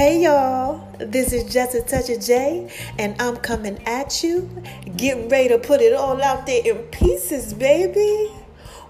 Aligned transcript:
Hey 0.00 0.22
y'all, 0.22 0.80
this 0.96 1.30
is 1.34 1.52
Just 1.52 1.74
a 1.74 1.82
Touch 1.82 2.08
of 2.08 2.22
J, 2.22 2.72
and 2.98 3.20
I'm 3.20 3.36
coming 3.36 3.82
at 3.84 4.24
you, 4.24 4.48
getting 4.96 5.28
ready 5.28 5.50
to 5.50 5.58
put 5.58 5.82
it 5.82 5.92
all 5.92 6.22
out 6.22 6.46
there 6.46 6.62
in 6.64 6.84
pieces, 6.84 7.52
baby. 7.52 8.32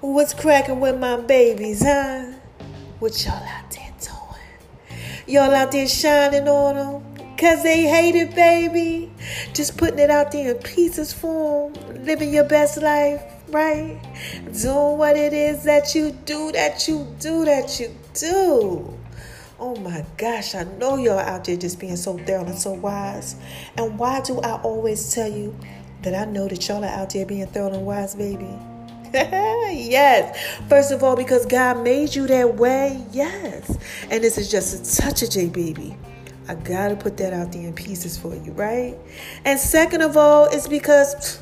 What's 0.02 0.32
cracking 0.34 0.78
with 0.78 1.00
my 1.00 1.16
babies, 1.16 1.82
huh? 1.82 2.30
What 3.00 3.24
y'all 3.24 3.34
out 3.34 3.72
there 3.72 3.92
doing? 3.98 4.98
Y'all 5.26 5.52
out 5.52 5.72
there 5.72 5.88
shining 5.88 6.46
on 6.46 6.76
them? 6.76 7.36
Cause 7.36 7.64
they 7.64 7.88
hate 7.88 8.14
it, 8.14 8.32
baby. 8.36 9.10
Just 9.52 9.76
putting 9.76 9.98
it 9.98 10.10
out 10.10 10.30
there 10.30 10.54
in 10.54 10.62
pieces 10.62 11.12
for 11.12 11.72
them, 11.72 12.04
living 12.04 12.32
your 12.32 12.44
best 12.44 12.80
life, 12.80 13.20
right? 13.48 14.00
Doing 14.62 14.96
what 14.96 15.16
it 15.16 15.32
is 15.32 15.64
that 15.64 15.92
you 15.92 16.12
do, 16.12 16.52
that 16.52 16.86
you 16.86 17.04
do, 17.18 17.44
that 17.46 17.80
you 17.80 17.96
do. 18.14 18.99
Oh 19.62 19.76
my 19.76 20.06
gosh, 20.16 20.54
I 20.54 20.64
know 20.64 20.96
y'all 20.96 21.18
out 21.18 21.44
there 21.44 21.54
just 21.54 21.78
being 21.78 21.96
so 21.96 22.16
thorough 22.16 22.46
and 22.46 22.58
so 22.58 22.72
wise. 22.72 23.36
And 23.76 23.98
why 23.98 24.22
do 24.22 24.40
I 24.40 24.58
always 24.62 25.12
tell 25.12 25.30
you 25.30 25.54
that 26.00 26.14
I 26.14 26.24
know 26.24 26.48
that 26.48 26.66
y'all 26.66 26.82
are 26.82 26.88
out 26.88 27.10
there 27.10 27.26
being 27.26 27.46
thorough 27.46 27.74
and 27.74 27.84
wise, 27.84 28.14
baby? 28.14 28.48
yes. 29.12 30.60
First 30.70 30.92
of 30.92 31.04
all, 31.04 31.14
because 31.14 31.44
God 31.44 31.84
made 31.84 32.14
you 32.14 32.26
that 32.28 32.56
way. 32.56 33.04
Yes. 33.12 33.76
And 34.10 34.24
this 34.24 34.38
is 34.38 34.50
just 34.50 34.98
a 34.98 35.02
touch 35.02 35.22
of 35.22 35.28
J, 35.28 35.50
baby. 35.50 35.94
I 36.48 36.54
gotta 36.54 36.96
put 36.96 37.18
that 37.18 37.34
out 37.34 37.52
there 37.52 37.66
in 37.66 37.74
pieces 37.74 38.16
for 38.16 38.34
you, 38.34 38.52
right? 38.52 38.96
And 39.44 39.60
second 39.60 40.00
of 40.00 40.16
all, 40.16 40.46
it's 40.46 40.68
because 40.68 41.38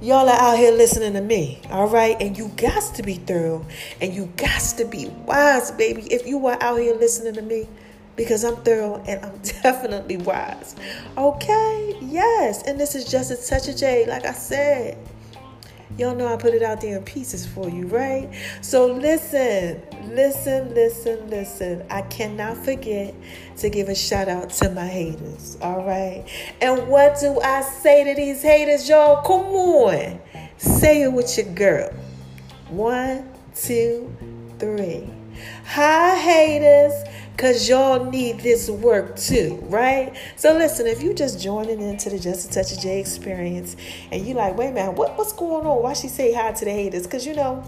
Y'all 0.00 0.28
are 0.28 0.40
out 0.40 0.56
here 0.56 0.70
listening 0.70 1.12
to 1.14 1.20
me, 1.20 1.60
all 1.70 1.88
right? 1.88 2.16
And 2.20 2.38
you 2.38 2.52
got 2.56 2.94
to 2.94 3.02
be 3.02 3.14
thorough 3.14 3.66
and 4.00 4.14
you 4.14 4.32
got 4.36 4.60
to 4.76 4.84
be 4.84 5.08
wise, 5.26 5.72
baby, 5.72 6.02
if 6.02 6.24
you 6.24 6.46
are 6.46 6.56
out 6.62 6.78
here 6.78 6.94
listening 6.94 7.34
to 7.34 7.42
me 7.42 7.66
because 8.14 8.44
I'm 8.44 8.54
thorough 8.58 9.02
and 9.08 9.24
I'm 9.24 9.38
definitely 9.62 10.18
wise. 10.18 10.76
Okay? 11.16 11.98
Yes. 12.00 12.62
And 12.62 12.78
this 12.78 12.94
is 12.94 13.10
just 13.10 13.32
a 13.32 13.36
touch 13.50 13.66
of 13.66 13.76
J, 13.76 14.06
like 14.06 14.24
I 14.24 14.32
said. 14.34 14.98
Y'all 15.98 16.14
know 16.14 16.32
I 16.32 16.36
put 16.36 16.54
it 16.54 16.62
out 16.62 16.80
there 16.80 16.96
in 16.96 17.02
pieces 17.02 17.44
for 17.44 17.68
you, 17.68 17.88
right? 17.88 18.30
So 18.60 18.86
listen, 18.86 19.82
listen, 20.14 20.72
listen, 20.72 21.28
listen. 21.28 21.84
I 21.90 22.02
cannot 22.02 22.56
forget 22.64 23.16
to 23.56 23.68
give 23.68 23.88
a 23.88 23.96
shout 23.96 24.28
out 24.28 24.50
to 24.50 24.70
my 24.70 24.86
haters, 24.86 25.58
all 25.60 25.84
right? 25.84 26.24
And 26.60 26.86
what 26.86 27.18
do 27.18 27.40
I 27.40 27.62
say 27.62 28.04
to 28.04 28.14
these 28.14 28.42
haters, 28.42 28.88
y'all? 28.88 29.22
Come 29.22 29.46
on. 29.46 30.20
Say 30.56 31.02
it 31.02 31.12
with 31.12 31.36
your 31.36 31.52
girl. 31.52 31.92
One, 32.68 33.28
two, 33.56 34.16
three. 34.60 35.10
Hi, 35.64 36.14
haters 36.14 36.94
because 37.38 37.68
y'all 37.68 38.04
need 38.10 38.40
this 38.40 38.68
work 38.68 39.16
too, 39.16 39.60
right? 39.68 40.12
So 40.34 40.58
listen, 40.58 40.88
if 40.88 41.00
you 41.00 41.14
just 41.14 41.40
joining 41.40 41.80
into 41.80 42.10
the 42.10 42.18
Just 42.18 42.50
a 42.50 42.52
Touch 42.52 42.72
of 42.72 42.80
J 42.80 42.98
experience 42.98 43.76
and 44.10 44.26
you 44.26 44.34
like, 44.34 44.56
wait 44.56 44.74
man, 44.74 44.96
what, 44.96 45.16
what's 45.16 45.32
going 45.32 45.64
on? 45.64 45.80
Why 45.80 45.92
she 45.92 46.08
say 46.08 46.32
hi 46.32 46.50
to 46.50 46.64
the 46.64 46.72
haters? 46.72 47.04
Because 47.04 47.24
you 47.24 47.36
know, 47.36 47.62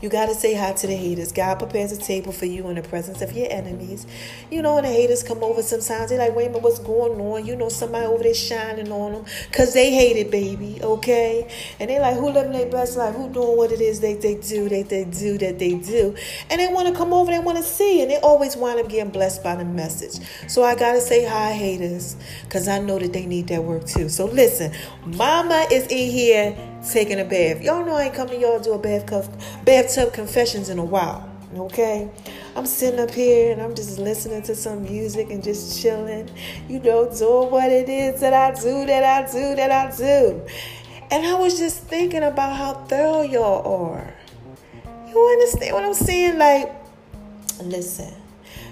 you 0.00 0.08
got 0.08 0.26
to 0.26 0.34
say 0.34 0.54
hi 0.54 0.72
to 0.72 0.86
the 0.86 0.96
haters. 0.96 1.32
God 1.32 1.58
prepares 1.58 1.92
a 1.92 1.96
table 1.98 2.32
for 2.32 2.46
you 2.46 2.68
in 2.68 2.76
the 2.76 2.82
presence 2.82 3.20
of 3.20 3.32
your 3.32 3.48
enemies. 3.50 4.06
You 4.50 4.62
know, 4.62 4.78
and 4.78 4.86
the 4.86 4.90
haters 4.90 5.22
come 5.22 5.42
over 5.44 5.62
sometimes. 5.62 6.10
They're 6.10 6.18
like, 6.18 6.34
wait 6.34 6.46
a 6.46 6.48
minute, 6.48 6.62
what's 6.62 6.78
going 6.78 7.20
on? 7.20 7.44
You 7.44 7.56
know, 7.56 7.68
somebody 7.68 8.06
over 8.06 8.22
there 8.22 8.34
shining 8.34 8.90
on 8.90 9.12
them 9.12 9.24
because 9.48 9.74
they 9.74 9.90
hate 9.90 10.16
it, 10.16 10.30
baby, 10.30 10.80
okay? 10.82 11.50
And 11.78 11.90
they're 11.90 12.00
like, 12.00 12.16
who 12.16 12.30
living 12.30 12.52
their 12.52 12.70
best 12.70 12.96
life? 12.96 13.14
Who 13.14 13.28
doing 13.28 13.56
what 13.56 13.72
it 13.72 13.80
is 13.80 14.00
they, 14.00 14.14
they 14.14 14.36
do, 14.36 14.68
they, 14.68 14.82
they 14.82 15.04
do, 15.04 15.36
that 15.38 15.58
they 15.58 15.74
do? 15.74 16.16
And 16.48 16.60
they 16.60 16.72
want 16.72 16.88
to 16.88 16.94
come 16.94 17.12
over, 17.12 17.30
they 17.30 17.38
want 17.38 17.58
to 17.58 17.64
see, 17.64 18.00
and 18.00 18.10
they 18.10 18.18
always 18.18 18.56
wind 18.56 18.80
up 18.80 18.88
getting 18.88 19.12
blessed 19.12 19.42
by 19.42 19.56
the 19.56 19.64
message. 19.64 20.24
So 20.48 20.62
I 20.62 20.74
got 20.76 20.92
to 20.92 21.00
say 21.00 21.24
hi, 21.26 21.52
haters, 21.52 22.16
because 22.44 22.68
I 22.68 22.78
know 22.78 22.98
that 22.98 23.12
they 23.12 23.26
need 23.26 23.48
that 23.48 23.62
work 23.62 23.84
too. 23.86 24.08
So 24.08 24.26
listen, 24.26 24.72
mama 25.04 25.66
is 25.70 25.86
in 25.88 26.10
here 26.10 26.69
taking 26.88 27.20
a 27.20 27.24
bath. 27.24 27.62
Y'all 27.62 27.84
know 27.84 27.94
I 27.94 28.04
ain't 28.04 28.14
coming 28.14 28.40
to 28.40 28.40
y'all 28.40 28.60
do 28.60 28.72
a 28.72 28.78
bath 28.78 29.06
cuff, 29.06 29.28
bathtub 29.64 30.12
confessions 30.12 30.68
in 30.68 30.78
a 30.78 30.84
while. 30.84 31.26
Okay, 31.56 32.08
I'm 32.54 32.64
sitting 32.64 33.00
up 33.00 33.10
here 33.10 33.50
and 33.50 33.60
I'm 33.60 33.74
just 33.74 33.98
listening 33.98 34.42
to 34.42 34.54
some 34.54 34.84
music 34.84 35.30
and 35.30 35.42
just 35.42 35.82
chilling, 35.82 36.30
you 36.68 36.78
know, 36.78 37.12
doing 37.12 37.50
what 37.50 37.72
it 37.72 37.88
is 37.88 38.20
that 38.20 38.32
I 38.32 38.54
do, 38.54 38.86
that 38.86 39.02
I 39.02 39.30
do, 39.30 39.56
that 39.56 39.70
I 39.72 39.96
do. 39.96 40.46
And 41.10 41.26
I 41.26 41.34
was 41.34 41.58
just 41.58 41.82
thinking 41.82 42.22
about 42.22 42.56
how 42.56 42.74
thorough 42.84 43.22
y'all 43.22 43.90
are. 43.90 44.14
You 45.08 45.20
understand 45.20 45.74
what 45.74 45.84
I'm 45.84 45.94
saying? 45.94 46.38
Like, 46.38 46.72
listen, 47.64 48.14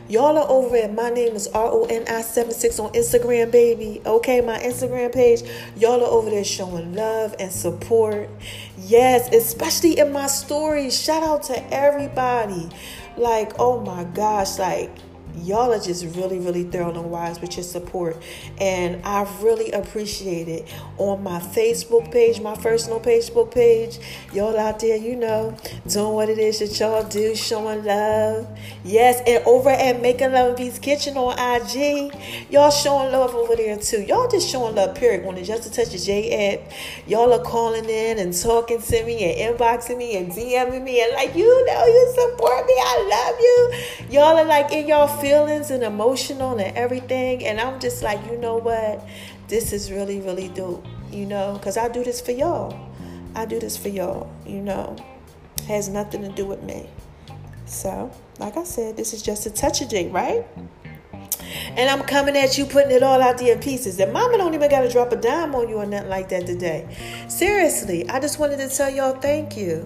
Y'all 0.09 0.39
are 0.39 0.49
over 0.49 0.75
at 0.75 0.95
my 0.95 1.11
name 1.11 1.37
is 1.37 1.49
R-O-N-I-76 1.49 2.83
on 2.83 2.91
Instagram, 2.95 3.51
baby. 3.51 4.01
Okay, 4.07 4.41
my 4.41 4.59
Instagram 4.61 5.13
page. 5.13 5.43
Y'all 5.77 6.03
are 6.03 6.09
over 6.09 6.31
there 6.31 6.45
showing 6.45 6.95
love 6.95 7.35
and 7.39 7.53
support. 7.53 8.31
Yes, 8.79 9.29
especially 9.35 9.99
in 9.99 10.11
my 10.11 10.27
stories. 10.27 10.99
Shout 10.99 11.23
out 11.23 11.43
to 11.45 11.75
everybody. 11.75 12.71
Like, 13.19 13.53
oh 13.59 13.81
my 13.81 14.05
gosh, 14.05 14.59
like 14.59 14.91
y'all 15.45 15.73
are 15.73 15.81
just 15.81 16.05
really, 16.17 16.39
really 16.39 16.65
thorough 16.65 16.91
and 16.91 17.11
wise 17.11 17.41
with 17.41 17.57
your 17.57 17.65
support. 17.65 18.17
And 18.61 19.05
I 19.05 19.23
really 19.41 19.71
appreciate 19.73 20.49
it. 20.49 20.73
On 20.99 21.23
my 21.23 21.41
Facebook 21.41 22.11
page, 22.13 22.41
my 22.41 22.57
personal 22.57 23.01
Facebook 23.01 23.53
page, 23.53 23.99
y'all 24.33 24.57
out 24.59 24.81
there, 24.81 24.97
you 24.97 25.17
know, 25.17 25.57
doing 25.89 26.15
what 26.15 26.29
it 26.29 26.39
is 26.39 26.59
that 26.59 26.79
y'all 26.79 27.05
do, 27.09 27.35
showing 27.35 27.85
love. 27.85 28.47
Yes, 28.85 29.21
and 29.27 29.45
over 29.47 29.71
at 29.71 30.01
Making 30.01 30.33
Love 30.33 30.57
Beats 30.57 30.79
Kitchen 30.79 31.17
on 31.17 31.33
IG, 31.39 32.13
y'all 32.51 32.71
showing 32.71 33.13
love 33.13 33.35
over 33.35 33.57
there 33.57 33.77
too. 33.77 34.03
Y'all 34.03 34.29
just 34.29 34.49
showing 34.49 34.75
love, 34.75 34.95
period. 34.95 35.27
On 35.27 35.43
Just 35.43 35.67
a 35.67 35.73
Touch 35.73 35.95
of 35.95 36.01
J 36.01 36.55
app, 36.55 36.73
y'all 37.07 37.33
are 37.33 37.43
calling 37.43 37.89
in 37.89 38.19
and 38.19 38.33
talking 38.39 38.81
to 38.81 39.05
me 39.05 39.25
and 39.25 39.59
inboxing 39.59 39.97
me 39.97 40.17
and 40.17 40.31
DMing 40.33 40.83
me 40.83 41.03
and 41.03 41.13
like, 41.15 41.35
you 41.35 41.67
know, 41.67 41.87
you 41.87 42.13
support 42.15 42.67
me. 42.67 42.75
I 42.79 42.97
love 43.09 43.41
you. 43.41 44.19
Y'all 44.19 44.37
are 44.37 44.45
like 44.45 44.73
in 44.73 44.89
y'all 44.89 45.09
feelings 45.29 45.71
and 45.71 45.83
emotional 45.83 46.57
and 46.59 46.75
everything. 46.75 47.45
And 47.45 47.61
I'm 47.61 47.79
just 47.81 48.03
like, 48.03 48.19
you 48.31 48.39
know 48.39 48.57
what? 48.57 49.07
This 49.47 49.75
is 49.75 49.93
really, 49.93 50.21
really 50.21 50.49
dope, 50.49 50.87
you 51.11 51.27
know, 51.27 51.53
because 51.55 51.77
I 51.77 51.89
do 51.89 52.03
this 52.03 52.19
for 52.21 52.33
y'all. 52.33 52.79
I 53.35 53.45
do 53.45 53.61
this 53.61 53.77
for 53.77 53.91
y'all, 53.91 54.33
you 54.47 54.63
know. 54.63 54.97
Has 55.67 55.91
nothing 55.91 56.23
to 56.23 56.31
do 56.31 56.47
with 56.47 56.63
me. 56.63 56.89
So, 57.67 58.11
like 58.39 58.57
I 58.57 58.65
said, 58.65 58.97
this 58.97 59.13
is 59.13 59.21
just 59.21 59.45
a 59.45 59.51
touch 59.51 59.83
of 59.83 59.91
J, 59.91 60.09
right? 60.09 60.47
And 61.77 61.91
I'm 61.91 62.07
coming 62.07 62.35
at 62.35 62.57
you, 62.57 62.65
putting 62.65 62.91
it 62.91 63.03
all 63.03 63.21
out 63.21 63.37
there 63.37 63.55
in 63.55 63.61
pieces. 63.61 64.01
And 64.01 64.15
mama 64.15 64.39
don't 64.39 64.55
even 64.55 64.71
got 64.71 64.81
to 64.81 64.89
drop 64.89 65.13
a 65.13 65.17
dime 65.17 65.55
on 65.55 65.69
you 65.69 65.77
or 65.77 65.85
nothing 65.85 66.09
like 66.09 66.31
that 66.31 66.47
today. 66.47 66.89
Seriously, 67.29 68.09
I 68.09 68.19
just 68.19 68.39
wanted 68.39 68.57
to 68.67 68.75
tell 68.75 68.89
y'all 68.89 69.21
thank 69.21 69.59
you. 69.59 69.85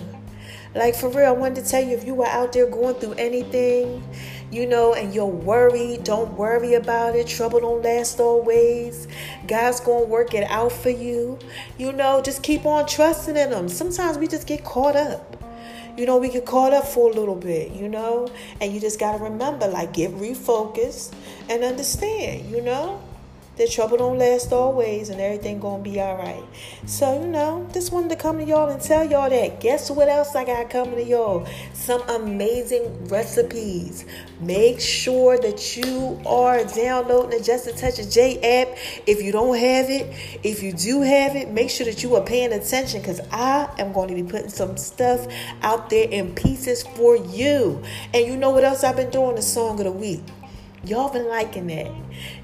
Like 0.75 0.95
for 0.95 1.11
real, 1.11 1.27
I 1.27 1.33
wanted 1.33 1.65
to 1.65 1.71
tell 1.71 1.85
you 1.85 1.97
if 1.97 2.05
you 2.05 2.15
were 2.15 2.27
out 2.27 2.53
there 2.53 2.67
going 2.67 2.95
through 2.95 3.15
anything, 3.15 4.03
you 4.53 4.67
know, 4.67 4.93
and 4.93 5.15
you're 5.15 5.25
worried, 5.25 6.05
don't 6.05 6.35
worry 6.35 6.75
about 6.75 7.17
it. 7.17 7.27
Trouble 7.27 7.61
don't 7.61 7.83
last 7.83 8.21
always. 8.21 9.09
God's 9.49 9.81
going 9.81 10.05
to 10.05 10.11
work 10.11 10.35
it 10.35 10.45
out 10.51 10.73
for 10.73 10.91
you. 10.91 11.39
You 11.79 11.91
know, 11.93 12.21
just 12.21 12.43
keep 12.43 12.67
on 12.67 12.87
trusting 12.87 13.37
in 13.37 13.51
Him. 13.51 13.69
Sometimes 13.69 14.19
we 14.19 14.29
just 14.29 14.47
get 14.47 14.63
caught 14.63 14.95
up. 14.95 15.43
You 15.97 16.07
know, 16.07 16.19
we 16.19 16.29
get 16.29 16.45
caught 16.45 16.73
up 16.73 16.87
for 16.87 17.11
a 17.11 17.15
little 17.15 17.35
bit, 17.35 17.73
you 17.73 17.89
know, 17.89 18.29
and 18.61 18.73
you 18.73 18.81
just 18.81 19.01
got 19.01 19.17
to 19.17 19.25
remember, 19.25 19.67
like, 19.67 19.93
get 19.93 20.11
refocused 20.13 21.15
and 21.49 21.65
understand, 21.65 22.51
you 22.51 22.61
know 22.61 23.03
that 23.57 23.71
trouble 23.71 23.99
don't 23.99 24.19
last 24.19 24.53
always 24.53 25.11
and 25.11 25.21
everything 25.21 25.61
gonna 25.61 25.83
be 25.83 26.01
all 26.01 26.17
right. 26.17 26.43
So, 26.87 27.21
you 27.21 27.29
know, 27.29 27.69
just 27.73 27.93
wanted 27.93 28.11
to 28.11 28.17
come 28.17 28.39
to 28.39 28.45
y'all 28.45 28.71
and 28.71 28.81
tell 28.81 29.05
y'all 29.05 29.29
that. 29.29 29.61
Guess 29.61 29.91
what 29.91 30.09
else 30.09 30.35
I 30.35 30.45
got 30.45 30.71
coming 30.71 30.97
to 30.97 31.05
y'all? 31.05 31.47
Some 31.75 32.03
amazing 32.09 33.09
recipes. 33.09 34.07
Make 34.41 34.81
sure 34.81 35.39
that 35.39 35.77
you 35.77 36.21
are 36.27 36.65
downloading 36.65 37.39
the 37.39 37.45
Just 37.45 37.67
a 37.67 37.73
Touch 37.73 37.99
of 37.99 38.11
J 38.11 38.39
app. 38.63 38.77
If 39.07 39.23
you 39.23 39.33
don't 39.33 39.57
have 39.57 39.91
it, 39.91 40.15
if 40.43 40.63
you 40.63 40.73
do 40.73 41.03
have 41.03 41.37
it, 41.37 41.51
make 41.51 41.71
sure 41.71 41.87
that 41.87 42.03
you 42.03 42.17
are 42.17 42.25
paying 42.25 42.53
attention 42.53 43.01
because 43.01 43.21
I 43.31 43.69
am 43.79 43.93
going 43.93 44.09
to 44.09 44.15
be 44.15 44.23
putting 44.23 44.49
some 44.49 44.77
stuff 44.77 45.27
out 45.61 45.91
there 45.91 46.09
in 46.09 46.35
pieces 46.35 46.83
for 46.83 47.17
you. 47.17 47.83
And 48.15 48.27
you 48.27 48.37
know 48.37 48.51
what 48.51 48.65
else 48.65 48.83
I've 48.83 48.97
been 48.97 49.11
doing? 49.11 49.37
The 49.37 49.43
song 49.43 49.79
of 49.79 49.85
the 49.85 49.93
week. 49.93 50.23
Y'all 50.85 51.13
been 51.13 51.29
liking 51.29 51.69
that. 51.69 51.93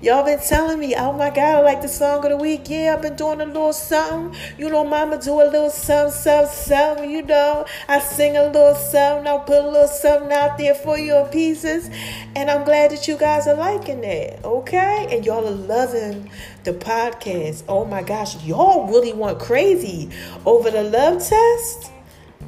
Y'all 0.01 0.25
been 0.25 0.39
telling 0.39 0.79
me, 0.79 0.95
oh 0.97 1.13
my 1.13 1.29
God, 1.29 1.57
I 1.57 1.61
like 1.61 1.83
the 1.83 1.89
song 1.89 2.25
of 2.25 2.31
the 2.31 2.37
week. 2.37 2.71
Yeah, 2.71 2.95
I've 2.95 3.03
been 3.03 3.17
doing 3.17 3.41
a 3.41 3.47
little 3.47 3.73
something. 3.73 4.39
You 4.57 4.71
know, 4.71 4.85
mama 4.85 5.21
do 5.21 5.43
a 5.43 5.51
little 5.51 5.71
something, 5.71 6.13
something, 6.13 6.55
something. 6.55 7.11
You 7.11 7.23
know, 7.23 7.67
I 7.89 7.99
sing 7.99 8.37
a 8.37 8.45
little 8.45 8.77
something. 8.77 9.27
I'll 9.27 9.41
put 9.41 9.65
a 9.65 9.69
little 9.69 9.89
something 9.89 10.31
out 10.31 10.57
there 10.57 10.77
for 10.77 10.97
you 10.97 11.17
in 11.17 11.27
pieces. 11.31 11.91
And 12.37 12.49
I'm 12.49 12.65
glad 12.65 12.93
that 12.93 13.09
you 13.09 13.17
guys 13.17 13.49
are 13.49 13.57
liking 13.57 14.03
that. 14.03 14.45
Okay? 14.45 15.09
And 15.11 15.27
y'all 15.27 15.45
are 15.45 15.51
loving 15.51 16.31
the 16.63 16.75
podcast. 16.75 17.65
Oh 17.67 17.85
my 17.87 18.05
gosh, 18.05 18.41
y'all 18.45 18.87
really 18.87 19.13
went 19.13 19.41
crazy 19.41 20.11
over 20.47 20.71
the 20.71 20.85
love 20.85 21.27
test. 21.27 21.91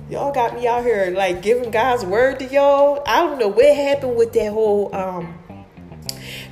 Y'all 0.08 0.32
got 0.32 0.54
me 0.54 0.68
out 0.68 0.84
here 0.84 1.12
like 1.16 1.42
giving 1.42 1.72
God's 1.72 2.04
word 2.04 2.38
to 2.38 2.44
y'all. 2.44 3.02
I 3.08 3.22
don't 3.22 3.40
know 3.40 3.48
what 3.48 3.74
happened 3.74 4.14
with 4.14 4.32
that 4.34 4.52
whole 4.52 4.94
um 4.94 5.39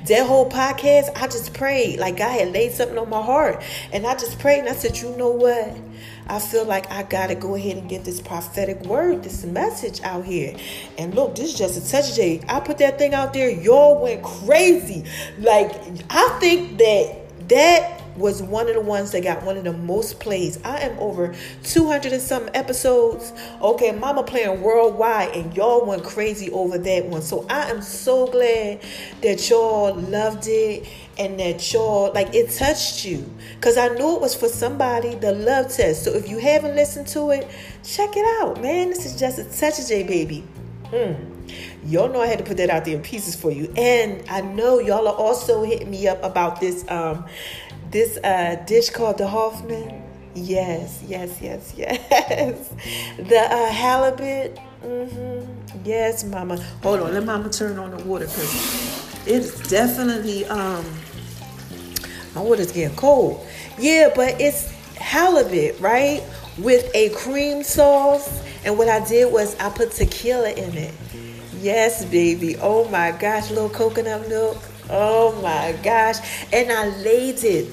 that 0.09 0.27
whole 0.27 0.49
podcast, 0.49 1.09
I 1.15 1.27
just 1.27 1.53
prayed. 1.53 1.99
Like 1.99 2.17
God 2.17 2.31
had 2.31 2.51
laid 2.51 2.73
something 2.73 2.97
on 2.97 3.09
my 3.09 3.21
heart. 3.21 3.63
And 3.91 4.05
I 4.05 4.13
just 4.13 4.37
prayed 4.39 4.59
and 4.59 4.69
I 4.69 4.73
said, 4.73 4.97
you 4.97 5.15
know 5.15 5.29
what? 5.29 5.75
I 6.27 6.37
feel 6.37 6.65
like 6.65 6.91
I 6.91 7.03
gotta 7.03 7.33
go 7.33 7.55
ahead 7.55 7.77
and 7.77 7.89
get 7.89 8.05
this 8.05 8.21
prophetic 8.21 8.81
word, 8.81 9.23
this 9.23 9.43
message 9.45 10.01
out 10.01 10.25
here. 10.25 10.55
And 10.97 11.15
look, 11.15 11.35
this 11.35 11.49
is 11.49 11.57
just 11.57 11.77
a 11.77 11.91
touch 11.91 12.15
day. 12.15 12.41
I 12.47 12.59
put 12.59 12.77
that 12.77 12.99
thing 12.99 13.15
out 13.15 13.33
there, 13.33 13.49
y'all 13.49 13.99
went 14.01 14.21
crazy. 14.23 15.05
Like, 15.39 15.71
I 16.09 16.37
think 16.39 16.77
that 16.77 17.49
that 17.49 17.98
was 18.19 18.43
one 18.43 18.67
of 18.67 18.75
the 18.75 18.81
ones 18.81 19.11
that 19.11 19.23
got 19.23 19.43
one 19.43 19.57
of 19.57 19.63
the 19.63 19.73
most 19.73 20.19
plays. 20.19 20.59
I 20.63 20.81
am 20.81 20.99
over 20.99 21.33
200 21.63 22.11
and 22.11 22.21
some 22.21 22.49
episodes. 22.53 23.33
Okay, 23.61 23.91
Mama 23.91 24.23
playing 24.23 24.61
worldwide, 24.61 25.35
and 25.35 25.55
y'all 25.55 25.85
went 25.85 26.03
crazy 26.03 26.51
over 26.51 26.77
that 26.77 27.05
one. 27.05 27.21
So 27.21 27.45
I 27.49 27.69
am 27.69 27.81
so 27.81 28.27
glad 28.27 28.81
that 29.21 29.49
y'all 29.49 29.95
loved 29.95 30.47
it 30.47 30.87
and 31.17 31.39
that 31.39 31.73
y'all 31.73 32.11
like 32.13 32.33
it 32.33 32.49
touched 32.51 33.05
you 33.05 33.29
because 33.55 33.77
I 33.77 33.89
knew 33.89 34.15
it 34.15 34.21
was 34.21 34.35
for 34.35 34.47
somebody. 34.47 35.15
The 35.15 35.33
love 35.33 35.71
test. 35.71 36.03
So 36.03 36.11
if 36.11 36.29
you 36.29 36.39
haven't 36.39 36.75
listened 36.75 37.07
to 37.07 37.31
it, 37.31 37.49
check 37.83 38.15
it 38.15 38.25
out, 38.41 38.61
man. 38.61 38.89
This 38.89 39.05
is 39.05 39.19
just 39.19 39.39
a 39.39 39.43
touch 39.43 39.79
of 39.79 39.87
J 39.87 40.03
baby. 40.03 40.43
Mm. 40.91 41.35
Y'all 41.85 42.09
know 42.09 42.21
I 42.21 42.27
had 42.27 42.39
to 42.39 42.43
put 42.43 42.57
that 42.57 42.69
out 42.69 42.85
there 42.85 42.95
in 42.95 43.01
pieces 43.01 43.35
for 43.35 43.51
you. 43.51 43.71
And 43.75 44.23
I 44.29 44.41
know 44.41 44.79
y'all 44.79 45.07
are 45.07 45.15
also 45.15 45.63
hitting 45.63 45.89
me 45.89 46.07
up 46.07 46.23
about 46.23 46.59
this 46.59 46.85
um 46.89 47.25
this 47.91 48.17
uh, 48.23 48.61
dish 48.65 48.89
called 48.89 49.17
the 49.17 49.27
Hoffman. 49.27 50.03
Yes, 50.35 51.03
yes, 51.07 51.39
yes, 51.41 51.73
yes. 51.77 52.73
The 53.17 53.39
uh, 53.39 53.71
halibut. 53.71 54.59
Mm-hmm. 54.83 55.85
Yes, 55.85 56.23
Mama. 56.23 56.57
Hold 56.83 57.01
on, 57.01 57.13
let 57.13 57.25
Mama 57.25 57.49
turn 57.49 57.77
on 57.77 57.91
the 57.91 58.03
water 58.05 58.25
because 58.25 59.27
it's 59.27 59.69
definitely 59.69 60.45
um 60.45 60.85
my 62.35 62.41
water's 62.41 62.71
getting 62.71 62.95
cold. 62.95 63.45
Yeah, 63.77 64.11
but 64.15 64.39
it's 64.39 64.71
halibut, 64.95 65.79
right? 65.79 66.23
With 66.57 66.89
a 66.93 67.09
cream 67.09 67.63
sauce. 67.63 68.43
And 68.65 68.77
what 68.77 68.89
I 68.89 69.05
did 69.07 69.31
was 69.31 69.57
I 69.59 69.69
put 69.69 69.91
tequila 69.91 70.51
in 70.51 70.75
it. 70.77 70.93
Yes, 71.61 72.05
baby. 72.05 72.55
Oh 72.61 72.87
my 72.87 73.11
gosh, 73.11 73.49
little 73.49 73.69
coconut 73.69 74.29
milk. 74.29 74.57
Oh 74.89 75.37
my 75.41 75.77
gosh. 75.83 76.17
And 76.53 76.71
I 76.71 76.87
laid 77.03 77.43
it 77.43 77.67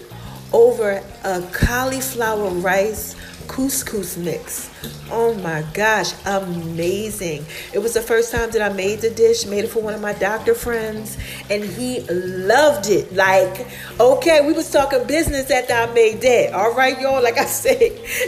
over 0.53 1.00
a 1.23 1.43
cauliflower 1.53 2.50
rice 2.50 3.15
couscous 3.47 4.17
mix. 4.17 4.71
Oh 5.11 5.34
my 5.34 5.64
gosh, 5.73 6.12
amazing. 6.26 7.44
It 7.73 7.78
was 7.78 7.94
the 7.94 8.00
first 8.00 8.32
time 8.32 8.50
that 8.50 8.62
I 8.62 8.75
made 8.75 9.00
the 9.00 9.11
dish, 9.11 9.46
made 9.46 9.64
it 9.64 9.69
for 9.69 9.81
one 9.81 9.94
of 9.94 10.00
my 10.00 10.12
doctor 10.14 10.55
friends, 10.55 11.17
and 11.49 11.62
he 11.62 12.00
loved 12.00 12.88
it. 12.88 13.12
Like, 13.14 13.69
okay, 14.00 14.44
we 14.46 14.52
was 14.52 14.70
talking 14.70 15.06
business 15.06 15.50
after 15.50 15.75
I 15.75 15.87
made 15.93 16.20
that. 16.23 16.55
All 16.55 16.75
right, 16.75 17.00
y'all, 17.00 17.23
like 17.23 17.38
I 17.38 17.44
said, 17.46 17.78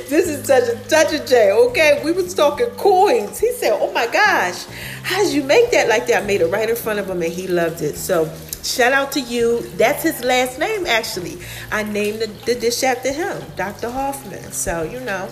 this 0.08 0.28
is 0.28 0.46
such 0.46 0.68
a 0.68 0.88
touch 0.88 1.12
of 1.12 1.26
J, 1.26 1.50
okay? 1.52 2.00
We 2.04 2.12
was 2.12 2.32
talking 2.32 2.68
coins. 2.70 3.38
He 3.40 3.52
said, 3.52 3.72
oh 3.72 3.92
my 3.92 4.06
gosh, 4.06 4.64
how 5.02 5.22
did 5.24 5.34
you 5.34 5.42
make 5.42 5.72
that 5.72 5.88
like 5.88 6.06
that? 6.06 6.22
I 6.22 6.26
made 6.26 6.40
it 6.40 6.46
right 6.46 6.70
in 6.70 6.76
front 6.76 7.00
of 7.00 7.10
him 7.10 7.22
and 7.22 7.32
he 7.32 7.48
loved 7.48 7.82
it. 7.82 7.96
So 7.96 8.32
Shout 8.62 8.92
out 8.92 9.12
to 9.12 9.20
you. 9.20 9.60
That's 9.76 10.02
his 10.02 10.22
last 10.22 10.58
name, 10.58 10.84
actually. 10.86 11.38
I 11.70 11.84
named 11.84 12.20
the, 12.20 12.26
the 12.44 12.54
dish 12.54 12.82
after 12.82 13.12
him, 13.12 13.40
Dr. 13.56 13.88
Hoffman. 13.88 14.52
So, 14.52 14.82
you 14.82 15.00
know, 15.00 15.28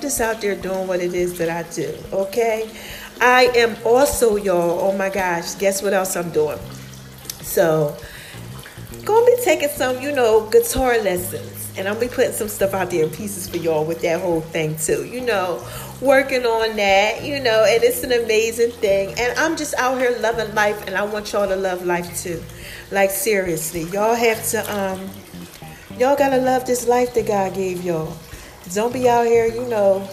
just 0.00 0.20
out 0.20 0.40
there 0.40 0.54
doing 0.54 0.86
what 0.86 1.00
it 1.00 1.14
is 1.14 1.38
that 1.38 1.48
I 1.48 1.68
do, 1.70 1.94
okay? 2.12 2.70
I 3.20 3.44
am 3.56 3.76
also, 3.84 4.36
y'all, 4.36 4.80
oh 4.80 4.96
my 4.96 5.08
gosh, 5.08 5.54
guess 5.56 5.82
what 5.82 5.92
else 5.92 6.16
I'm 6.16 6.30
doing? 6.30 6.58
So, 7.42 7.96
gonna 9.04 9.26
be 9.26 9.36
taking 9.42 9.68
some, 9.68 10.00
you 10.00 10.12
know, 10.12 10.48
guitar 10.50 10.98
lessons. 10.98 11.72
And 11.78 11.86
I'm 11.86 11.94
gonna 11.94 12.06
be 12.06 12.14
putting 12.14 12.32
some 12.32 12.48
stuff 12.48 12.74
out 12.74 12.90
there 12.90 13.04
in 13.04 13.10
pieces 13.10 13.48
for 13.48 13.56
y'all 13.56 13.84
with 13.84 14.02
that 14.02 14.20
whole 14.20 14.40
thing 14.40 14.76
too. 14.76 15.04
You 15.04 15.20
know, 15.20 15.64
working 16.00 16.44
on 16.44 16.76
that, 16.76 17.22
you 17.22 17.40
know, 17.40 17.64
and 17.68 17.82
it's 17.84 18.02
an 18.02 18.12
amazing 18.12 18.72
thing. 18.72 19.14
And 19.18 19.38
I'm 19.38 19.56
just 19.56 19.74
out 19.74 19.98
here 19.98 20.16
loving 20.20 20.52
life, 20.54 20.86
and 20.86 20.96
I 20.96 21.04
want 21.04 21.32
y'all 21.32 21.46
to 21.46 21.56
love 21.56 21.86
life 21.86 22.20
too. 22.20 22.42
Like 22.90 23.10
seriously, 23.10 23.84
y'all 23.84 24.14
have 24.14 24.44
to 24.50 24.76
um, 24.76 25.08
y'all 25.98 26.16
gotta 26.16 26.38
love 26.38 26.66
this 26.66 26.86
life 26.88 27.14
that 27.14 27.26
God 27.26 27.54
gave 27.54 27.84
y'all. 27.84 28.16
Don't 28.74 28.92
be 28.92 29.08
out 29.08 29.26
here, 29.26 29.46
you 29.46 29.66
know, 29.68 30.08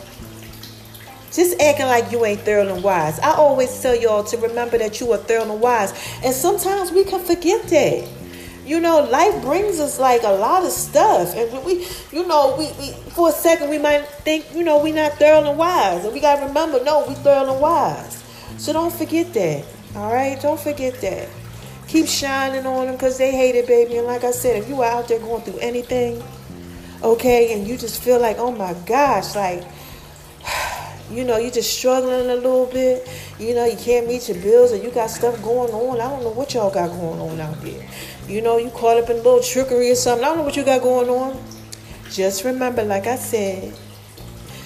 just 1.32 1.60
acting 1.62 1.88
like 1.88 2.12
you 2.12 2.24
ain't 2.26 2.42
thorough 2.42 2.74
and 2.74 2.84
wise. 2.84 3.20
I 3.20 3.34
always 3.34 3.82
tell 3.82 3.96
y'all 3.96 4.24
to 4.24 4.38
remember 4.38 4.78
that 4.78 5.02
you 5.02 5.12
are 5.12 5.18
thorough 5.18 5.52
and 5.52 5.60
wise, 5.60 5.92
and 6.24 6.34
sometimes 6.34 6.92
we 6.92 7.04
can 7.04 7.20
forget 7.20 7.64
that. 7.68 8.10
You 8.66 8.80
know, 8.80 9.04
life 9.04 9.44
brings 9.44 9.80
us 9.80 10.00
like 10.00 10.24
a 10.24 10.32
lot 10.32 10.64
of 10.64 10.72
stuff, 10.72 11.36
and 11.36 11.66
we, 11.66 11.86
you 12.12 12.26
know, 12.26 12.56
we, 12.58 12.66
we 12.80 12.94
for 13.12 13.30
a 13.30 13.32
second 13.32 13.70
we 13.70 13.78
might 13.78 14.06
think, 14.08 14.46
you 14.56 14.64
know, 14.64 14.82
we 14.82 14.92
not 14.92 15.14
thorough 15.14 15.50
and 15.50 15.58
wise, 15.58 16.06
and 16.06 16.14
we 16.14 16.22
gotta 16.22 16.46
remember, 16.46 16.84
no, 16.84 17.06
we 17.08 17.14
thorough 17.16 17.52
and 17.52 17.62
wise. 17.62 18.24
So 18.58 18.72
don't 18.72 18.94
forget 18.94 19.34
that. 19.34 19.66
All 19.96 20.14
right, 20.14 20.42
don't 20.42 20.60
forget 20.60 21.00
that. 21.02 21.28
Keep 21.88 22.08
shining 22.08 22.66
on 22.66 22.88
them 22.88 22.96
because 22.96 23.18
they 23.18 23.32
hate 23.32 23.56
it, 23.56 23.68
baby. 23.68 23.98
And 23.98 24.08
like 24.08 24.24
I 24.24 24.32
said, 24.32 24.62
if 24.62 24.68
you 24.68 24.82
are 24.82 24.90
out 24.90 25.08
there 25.08 25.20
going 25.20 25.44
through 25.44 25.60
anything, 25.60 26.24
okay, 27.04 27.54
and 27.54 27.68
you 27.68 27.78
just 27.78 28.02
feel 28.02 28.20
like, 28.20 28.38
oh 28.38 28.52
my 28.52 28.74
gosh, 28.86 29.36
like 29.36 29.64
you 31.12 31.24
know, 31.24 31.38
you're 31.38 31.52
just 31.52 31.78
struggling 31.78 32.30
a 32.30 32.36
little 32.36 32.66
bit, 32.68 33.08
you 33.40 33.54
know, 33.54 33.66
you 33.66 33.78
can't 33.78 34.08
meet 34.08 34.28
your 34.28 34.38
bills 34.42 34.72
or 34.72 34.78
you 34.78 34.92
got 34.92 35.10
stuff 35.10 35.42
going 35.44 35.72
on. 35.72 36.02
I 36.02 36.10
don't 36.10 36.24
know 36.24 36.32
what 36.32 36.54
y'all 36.54 36.72
got 36.72 36.90
going 36.90 37.20
on 37.20 37.40
out 37.40 37.62
there. 37.62 37.88
You 38.28 38.42
know, 38.42 38.58
you 38.58 38.70
caught 38.72 38.98
up 38.98 39.10
in 39.10 39.18
a 39.18 39.22
little 39.22 39.42
trickery 39.42 39.92
or 39.92 39.96
something. 39.96 40.26
I 40.26 40.30
don't 40.30 40.38
know 40.38 40.44
what 40.44 40.56
you 40.56 40.64
got 40.64 40.82
going 40.82 41.10
on. 41.10 41.44
Just 42.12 42.44
remember, 42.44 42.84
like 42.84 43.08
I 43.08 43.18
said, 43.18 43.74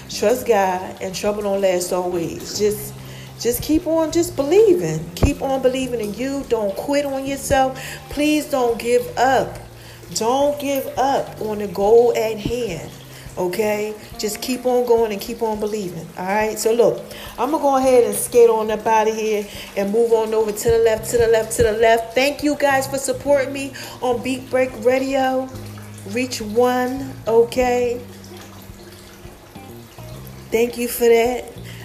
trust 0.08 0.46
God 0.46 0.96
and 1.00 1.14
trouble 1.14 1.42
don't 1.42 1.60
last 1.60 1.92
always. 1.92 2.58
Just 2.58 2.94
just 3.38 3.62
keep 3.62 3.86
on 3.86 4.12
just 4.12 4.36
believing. 4.36 5.10
Keep 5.14 5.40
on 5.40 5.62
believing 5.62 6.00
in 6.00 6.12
you. 6.14 6.44
Don't 6.48 6.76
quit 6.76 7.06
on 7.06 7.26
yourself. 7.26 7.80
Please 8.10 8.44
don't 8.46 8.78
give 8.78 9.06
up. 9.16 9.58
Don't 10.14 10.58
give 10.60 10.86
up 10.98 11.40
on 11.40 11.58
the 11.58 11.68
goal 11.68 12.12
at 12.16 12.38
hand. 12.38 12.90
Okay? 13.38 13.94
Just 14.18 14.42
keep 14.42 14.66
on 14.66 14.86
going 14.86 15.12
and 15.12 15.20
keep 15.20 15.42
on 15.42 15.60
believing. 15.60 16.06
All 16.18 16.26
right? 16.26 16.58
So, 16.58 16.72
look, 16.72 17.02
I'm 17.38 17.52
to 17.52 17.58
go 17.58 17.76
ahead 17.76 18.04
and 18.04 18.14
skate 18.14 18.50
on 18.50 18.70
up 18.70 18.86
out 18.86 19.08
of 19.08 19.14
here 19.14 19.46
and 19.76 19.92
move 19.92 20.12
on 20.12 20.34
over 20.34 20.52
to 20.52 20.70
the 20.70 20.78
left, 20.78 21.10
to 21.10 21.18
the 21.18 21.28
left, 21.28 21.52
to 21.56 21.62
the 21.62 21.72
left. 21.72 22.14
Thank 22.14 22.42
you 22.42 22.56
guys 22.56 22.86
for 22.86 22.98
supporting 22.98 23.52
me 23.52 23.72
on 24.02 24.22
Beat 24.22 24.50
Break 24.50 24.70
Radio. 24.84 25.48
Reach 26.08 26.40
one. 26.40 27.14
Okay? 27.26 28.00
Thank 30.50 30.76
you 30.76 30.88
for 30.88 31.04
that. 31.04 31.44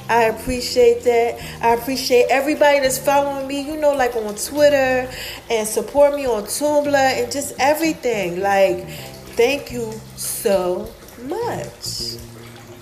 I 0.09 0.23
appreciate 0.23 1.03
that. 1.03 1.39
I 1.61 1.73
appreciate 1.73 2.27
everybody 2.29 2.79
that's 2.79 2.99
following 2.99 3.47
me, 3.47 3.61
you 3.61 3.77
know, 3.77 3.93
like 3.93 4.15
on 4.15 4.35
Twitter 4.35 5.11
and 5.49 5.67
support 5.67 6.15
me 6.15 6.27
on 6.27 6.43
Tumblr 6.43 6.93
and 6.95 7.31
just 7.31 7.55
everything. 7.59 8.39
Like, 8.39 8.87
thank 9.35 9.71
you 9.71 9.91
so 10.15 10.91
much. 11.23 12.17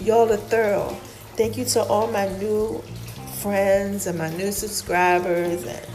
Y'all 0.02 0.32
are 0.32 0.38
thorough. 0.38 0.98
Thank 1.38 1.58
you 1.58 1.66
to 1.66 1.84
all 1.84 2.08
my 2.08 2.28
new 2.40 2.84
friends 3.42 4.06
and 4.06 4.18
my 4.18 4.30
new 4.36 4.52
subscribers. 4.52 5.64
And, 5.64 5.88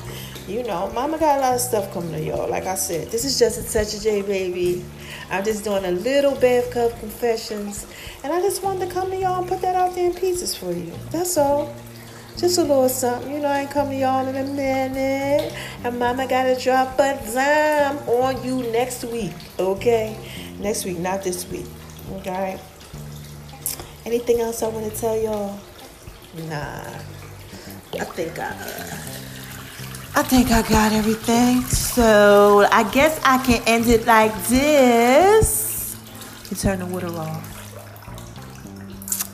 you 0.48 0.62
know, 0.62 0.90
mama 0.94 1.18
got 1.18 1.38
a 1.38 1.40
lot 1.42 1.54
of 1.54 1.60
stuff 1.60 1.92
coming 1.92 2.12
to 2.12 2.24
y'all. 2.24 2.48
Like 2.48 2.64
I 2.64 2.74
said, 2.74 3.08
this 3.10 3.24
is 3.24 3.38
just 3.38 3.58
a 3.60 3.72
touch 3.72 3.94
of 3.94 4.00
J, 4.00 4.22
baby. 4.22 4.82
I'm 5.30 5.44
just 5.44 5.62
doing 5.62 5.84
a 5.84 5.90
little 5.90 6.34
bathtub 6.34 6.98
confessions. 7.00 7.86
And 8.24 8.32
I 8.32 8.40
just 8.40 8.62
wanted 8.62 8.88
to 8.88 8.92
come 8.92 9.10
to 9.10 9.16
y'all 9.16 9.40
and 9.40 9.48
put 9.48 9.60
that 9.60 9.76
out 9.76 9.94
there 9.94 10.06
in 10.06 10.14
pieces 10.14 10.54
for 10.54 10.72
you. 10.72 10.92
That's 11.10 11.36
all. 11.36 11.74
Just 12.38 12.56
a 12.56 12.62
little 12.62 12.88
something. 12.88 13.30
You 13.30 13.40
know, 13.40 13.48
I 13.48 13.60
ain't 13.60 13.70
come 13.70 13.90
to 13.90 13.94
y'all 13.94 14.26
in 14.26 14.36
a 14.36 14.44
minute. 14.44 15.52
And 15.84 15.98
mama 15.98 16.26
got 16.26 16.44
to 16.44 16.58
drop 16.58 16.98
a 16.98 17.20
dime 17.34 17.98
on 18.08 18.42
you 18.42 18.62
next 18.72 19.04
week. 19.04 19.32
Okay? 19.58 20.16
Next 20.58 20.86
week, 20.86 20.98
not 20.98 21.22
this 21.22 21.46
week. 21.50 21.66
Okay. 22.14 22.58
Anything 24.06 24.40
else 24.40 24.62
I 24.62 24.68
want 24.68 24.90
to 24.90 24.98
tell 24.98 25.20
y'all? 25.20 25.60
Nah. 26.48 26.84
I 27.92 28.04
think 28.04 28.38
I 28.38 28.44
uh, 28.44 29.37
I 30.18 30.22
think 30.24 30.50
I 30.50 30.62
got 30.62 30.92
everything. 30.92 31.62
So 31.62 32.66
I 32.72 32.82
guess 32.90 33.20
I 33.22 33.38
can 33.38 33.62
end 33.68 33.86
it 33.86 34.04
like 34.04 34.34
this. 34.48 35.96
You 36.50 36.56
turn 36.56 36.80
the 36.80 36.86
water 36.86 37.06
off. 37.06 37.46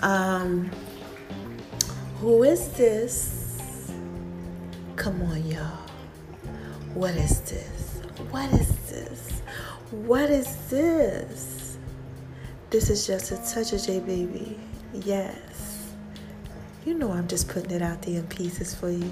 Um 0.03 0.71
who 2.21 2.43
is 2.43 2.69
this? 2.73 3.95
Come 4.97 5.23
on, 5.23 5.47
y'all. 5.47 5.88
What 6.93 7.14
is 7.14 7.41
this? 7.41 8.03
What 8.31 8.53
is 8.53 8.69
this? 8.91 9.41
What 9.91 10.29
is 10.29 10.55
this? 10.69 11.79
This 12.69 12.91
is 12.91 13.07
just 13.07 13.33
a 13.33 13.37
touch 13.38 13.73
of 13.73 13.83
J 13.83 14.00
Baby. 14.00 14.61
Yes. 14.93 15.95
You 16.85 16.93
know 16.93 17.11
I'm 17.11 17.26
just 17.26 17.49
putting 17.49 17.71
it 17.71 17.81
out 17.81 18.03
there 18.03 18.19
in 18.19 18.26
pieces 18.26 18.75
for 18.75 18.91
you. 18.91 19.11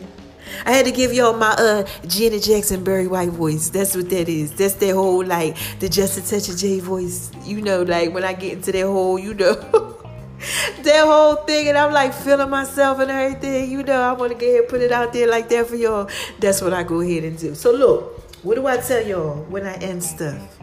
I 0.64 0.72
had 0.72 0.84
to 0.86 0.92
give 0.92 1.12
y'all 1.12 1.36
my 1.36 1.50
uh 1.58 1.86
Janet 2.06 2.42
Jackson 2.42 2.84
Barry 2.84 3.06
White 3.06 3.30
voice. 3.30 3.70
That's 3.70 3.96
what 3.96 4.08
that 4.10 4.28
is. 4.28 4.52
That's 4.52 4.74
their 4.74 4.94
whole 4.94 5.24
like 5.24 5.56
the 5.80 5.88
Just 5.88 6.18
a 6.18 6.28
Touch 6.28 6.48
of 6.48 6.56
J 6.56 6.80
voice. 6.80 7.30
You 7.44 7.60
know, 7.60 7.82
like 7.82 8.12
when 8.12 8.24
I 8.24 8.32
get 8.32 8.52
into 8.52 8.72
that 8.72 8.86
whole, 8.86 9.18
you 9.18 9.34
know, 9.34 9.54
that 10.82 11.04
whole 11.04 11.36
thing, 11.36 11.68
and 11.68 11.78
I'm 11.78 11.92
like 11.92 12.12
feeling 12.12 12.50
myself 12.50 12.98
and 12.98 13.10
everything. 13.10 13.70
You 13.70 13.82
know, 13.82 14.00
I 14.00 14.12
want 14.12 14.32
to 14.32 14.38
get 14.38 14.48
ahead 14.48 14.60
and 14.60 14.68
put 14.68 14.80
it 14.80 14.92
out 14.92 15.12
there 15.12 15.28
like 15.28 15.48
that 15.48 15.66
for 15.66 15.76
y'all. 15.76 16.08
That's 16.38 16.62
what 16.62 16.72
I 16.72 16.82
go 16.82 17.00
ahead 17.00 17.24
and 17.24 17.38
do. 17.38 17.54
So 17.54 17.72
look, 17.72 18.18
what 18.44 18.56
do 18.56 18.66
I 18.66 18.76
tell 18.78 19.06
y'all 19.06 19.44
when 19.44 19.66
I 19.66 19.74
end 19.74 20.02
stuff? 20.02 20.58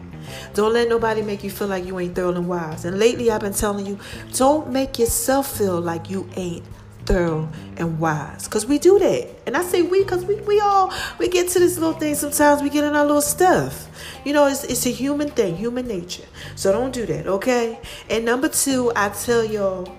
Don't 0.54 0.72
let 0.72 0.88
nobody 0.88 1.22
make 1.22 1.42
you 1.42 1.50
feel 1.50 1.68
like 1.68 1.84
you 1.84 1.98
ain't 1.98 2.14
thorough 2.14 2.34
and 2.34 2.48
wise. 2.48 2.84
And 2.84 2.98
lately 2.98 3.30
I've 3.30 3.40
been 3.40 3.52
telling 3.52 3.86
you, 3.86 3.98
don't 4.34 4.70
make 4.70 4.98
yourself 4.98 5.56
feel 5.56 5.80
like 5.80 6.10
you 6.10 6.28
ain't 6.36 6.64
thorough 7.06 7.48
and 7.76 7.98
wise 7.98 8.44
because 8.44 8.66
we 8.66 8.78
do 8.78 8.98
that 8.98 9.28
and 9.46 9.56
i 9.56 9.62
say 9.62 9.82
we 9.82 10.02
because 10.02 10.24
we, 10.24 10.36
we 10.42 10.60
all 10.60 10.92
we 11.18 11.28
get 11.28 11.48
to 11.48 11.58
this 11.58 11.78
little 11.78 11.98
thing 11.98 12.14
sometimes 12.14 12.62
we 12.62 12.68
get 12.68 12.84
in 12.84 12.94
our 12.94 13.04
little 13.04 13.22
stuff 13.22 13.88
you 14.24 14.32
know 14.32 14.46
it's, 14.46 14.64
it's 14.64 14.86
a 14.86 14.90
human 14.90 15.28
thing 15.30 15.56
human 15.56 15.86
nature 15.86 16.24
so 16.56 16.72
don't 16.72 16.92
do 16.92 17.06
that 17.06 17.26
okay 17.26 17.78
and 18.08 18.24
number 18.24 18.48
two 18.48 18.92
i 18.94 19.08
tell 19.08 19.44
y'all 19.44 19.96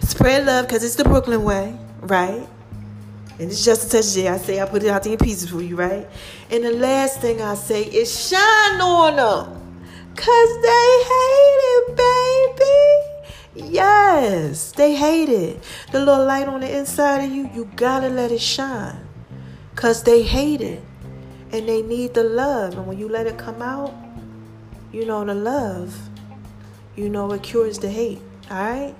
spread 0.00 0.46
love 0.46 0.66
because 0.66 0.84
it's 0.84 0.96
the 0.96 1.04
brooklyn 1.04 1.42
way 1.42 1.76
right 2.00 2.46
and 3.38 3.50
it's 3.52 3.64
just 3.64 3.86
a 3.86 3.90
touch 3.90 4.14
J. 4.14 4.28
I 4.28 4.36
say 4.36 4.60
I 4.60 4.66
put 4.66 4.82
it 4.82 4.88
out 4.88 5.04
there 5.04 5.12
in 5.12 5.18
pieces 5.18 5.50
for 5.50 5.62
you, 5.62 5.76
right? 5.76 6.08
And 6.50 6.64
the 6.64 6.72
last 6.72 7.20
thing 7.20 7.40
I 7.40 7.54
say 7.54 7.84
is 7.84 8.28
shine 8.28 8.80
on 8.80 9.16
them. 9.16 9.54
Cause 10.16 10.62
they 10.62 11.04
hate 11.06 11.60
it, 11.76 11.96
baby. 11.96 13.07
Yes, 13.58 14.70
they 14.72 14.94
hate 14.94 15.28
it. 15.28 15.62
The 15.90 15.98
little 15.98 16.24
light 16.24 16.46
on 16.46 16.60
the 16.60 16.76
inside 16.76 17.24
of 17.24 17.30
you, 17.32 17.50
you 17.52 17.68
gotta 17.74 18.08
let 18.08 18.30
it 18.30 18.40
shine. 18.40 19.04
Because 19.74 20.04
they 20.04 20.22
hate 20.22 20.60
it. 20.60 20.82
And 21.50 21.68
they 21.68 21.82
need 21.82 22.14
the 22.14 22.24
love. 22.24 22.74
And 22.74 22.86
when 22.86 22.98
you 22.98 23.08
let 23.08 23.26
it 23.26 23.36
come 23.36 23.60
out, 23.60 23.92
you 24.92 25.04
know 25.04 25.24
the 25.24 25.34
love. 25.34 25.98
You 26.94 27.08
know 27.08 27.32
it 27.32 27.42
cures 27.42 27.78
the 27.78 27.88
hate. 27.88 28.20
Alright? 28.50 28.94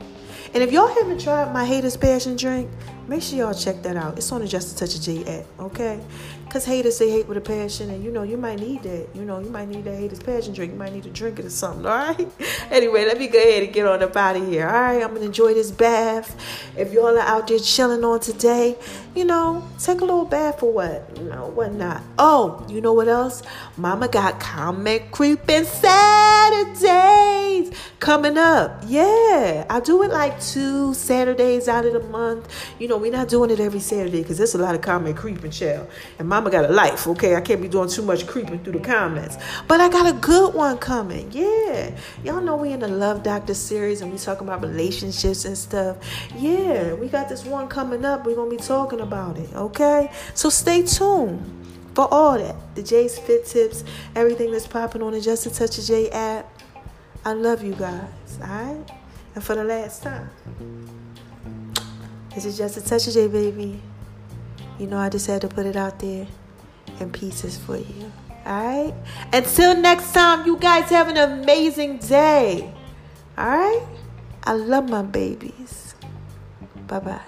And 0.54 0.62
if 0.62 0.72
y'all 0.72 0.88
haven't 0.88 1.20
tried 1.20 1.52
my 1.52 1.64
haters 1.64 1.96
passion 1.96 2.36
drink, 2.36 2.68
make 3.08 3.22
sure 3.22 3.38
y'all 3.38 3.54
check 3.54 3.82
that 3.82 3.96
out. 3.96 4.18
It's 4.18 4.30
on 4.30 4.42
the 4.42 4.46
Just 4.46 4.76
a 4.76 4.78
Touch 4.78 4.94
of 4.94 5.00
J 5.00 5.24
app, 5.40 5.46
okay? 5.58 5.98
Because 6.44 6.64
haters 6.64 6.96
say 6.96 7.10
hate 7.10 7.26
with 7.26 7.36
a 7.36 7.40
passion, 7.40 7.90
and 7.90 8.04
you 8.04 8.10
know, 8.10 8.22
you 8.22 8.36
might 8.36 8.60
need 8.60 8.82
that. 8.84 9.08
You 9.14 9.24
know, 9.24 9.38
you 9.38 9.50
might 9.50 9.68
need 9.68 9.84
that 9.84 9.96
haters 9.96 10.20
passion 10.20 10.54
drink. 10.54 10.72
You 10.72 10.78
might 10.78 10.92
need 10.92 11.02
to 11.04 11.10
drink 11.10 11.38
it 11.38 11.44
or 11.44 11.50
something, 11.50 11.84
all 11.84 11.96
right? 11.96 12.28
anyway, 12.70 13.04
let 13.04 13.18
me 13.18 13.28
go 13.28 13.38
ahead 13.38 13.62
and 13.64 13.72
get 13.72 13.86
on 13.86 14.02
up 14.02 14.16
out 14.16 14.36
of 14.36 14.46
here, 14.46 14.66
all 14.66 14.80
right? 14.80 15.02
I'm 15.02 15.08
going 15.10 15.20
to 15.20 15.26
enjoy 15.26 15.54
this 15.54 15.70
bath. 15.70 16.36
If 16.76 16.92
y'all 16.92 17.18
are 17.18 17.20
out 17.20 17.48
there 17.48 17.58
chilling 17.58 18.04
on 18.04 18.20
today, 18.20 18.76
you 19.14 19.24
know, 19.24 19.66
take 19.78 20.00
a 20.00 20.04
little 20.04 20.24
bath 20.24 20.60
for 20.60 20.72
what? 20.72 21.10
You 21.18 21.24
know, 21.24 21.48
what 21.48 21.72
not? 21.72 22.02
Oh, 22.18 22.64
you 22.68 22.80
know 22.80 22.92
what 22.92 23.08
else? 23.08 23.42
Mama 23.76 24.08
got 24.08 24.40
Comic 24.40 25.10
Creeping 25.10 25.64
Saturdays 25.64 27.08
coming 28.00 28.38
up. 28.38 28.84
Yeah, 28.86 29.66
I 29.68 29.80
do 29.80 30.02
it 30.02 30.10
like 30.10 30.40
two 30.40 30.94
Saturdays 30.94 31.68
out 31.68 31.84
of 31.84 31.92
the 31.92 32.00
month. 32.08 32.48
You 32.78 32.88
know, 32.88 32.97
we're 32.98 33.12
not 33.12 33.28
doing 33.28 33.50
it 33.50 33.60
every 33.60 33.80
Saturday 33.80 34.22
because 34.22 34.38
there's 34.38 34.54
a 34.54 34.58
lot 34.58 34.74
of 34.74 34.80
comment 34.80 35.16
creeping, 35.16 35.50
child. 35.50 35.88
And 36.18 36.28
mama 36.28 36.50
got 36.50 36.64
a 36.64 36.72
life, 36.72 37.06
okay? 37.06 37.36
I 37.36 37.40
can't 37.40 37.60
be 37.62 37.68
doing 37.68 37.88
too 37.88 38.02
much 38.02 38.26
creeping 38.26 38.62
through 38.64 38.74
the 38.74 38.80
comments. 38.80 39.36
But 39.66 39.80
I 39.80 39.88
got 39.88 40.06
a 40.06 40.18
good 40.18 40.54
one 40.54 40.78
coming. 40.78 41.30
Yeah. 41.32 41.96
Y'all 42.24 42.40
know 42.40 42.56
we 42.56 42.72
in 42.72 42.80
the 42.80 42.88
Love 42.88 43.22
Doctor 43.22 43.54
series 43.54 44.00
and 44.00 44.12
we 44.12 44.18
talking 44.18 44.46
about 44.46 44.62
relationships 44.62 45.44
and 45.44 45.56
stuff. 45.56 45.96
Yeah, 46.36 46.94
we 46.94 47.08
got 47.08 47.28
this 47.28 47.44
one 47.44 47.68
coming 47.68 48.04
up. 48.04 48.26
We're 48.26 48.36
going 48.36 48.50
to 48.50 48.56
be 48.56 48.62
talking 48.62 49.00
about 49.00 49.38
it, 49.38 49.52
okay? 49.54 50.10
So 50.34 50.50
stay 50.50 50.82
tuned 50.82 51.58
for 51.94 52.12
all 52.12 52.38
that. 52.38 52.54
The 52.74 52.82
J's 52.82 53.18
Fit 53.18 53.46
Tips, 53.46 53.84
everything 54.14 54.52
that's 54.52 54.66
popping 54.66 55.02
on 55.02 55.12
the 55.12 55.20
Just 55.20 55.46
a 55.46 55.50
Touch 55.50 55.78
of 55.78 55.84
J 55.84 56.10
app. 56.10 56.48
I 57.24 57.32
love 57.32 57.62
you 57.62 57.74
guys, 57.74 58.38
all 58.40 58.48
right? 58.48 58.90
And 59.34 59.44
for 59.44 59.54
the 59.54 59.64
last 59.64 60.02
time, 60.02 60.30
this 62.38 62.44
is 62.44 62.56
Just 62.56 62.76
a 62.76 62.80
Touch 62.80 63.08
of 63.08 63.14
J, 63.14 63.26
baby. 63.26 63.82
You 64.78 64.86
know, 64.86 64.98
I 64.98 65.08
just 65.08 65.26
had 65.26 65.40
to 65.40 65.48
put 65.48 65.66
it 65.66 65.74
out 65.74 65.98
there 65.98 66.24
in 67.00 67.10
pieces 67.10 67.58
for 67.58 67.76
you. 67.76 68.12
All 68.46 68.64
right? 68.64 68.94
Until 69.32 69.76
next 69.76 70.12
time, 70.14 70.46
you 70.46 70.56
guys 70.56 70.88
have 70.90 71.08
an 71.08 71.16
amazing 71.16 71.98
day. 71.98 72.72
All 73.36 73.44
right? 73.44 73.84
I 74.44 74.52
love 74.52 74.88
my 74.88 75.02
babies. 75.02 75.96
Bye 76.86 77.00
bye. 77.00 77.20